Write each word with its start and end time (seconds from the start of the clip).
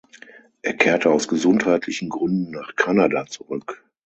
Er 0.63 0.73
kehrte 0.73 1.11
aus 1.11 1.27
gesundheitlichen 1.27 2.09
Gründen 2.09 2.49
nach 2.49 2.75
Kanada 2.75 3.27
zurück. 3.27 3.85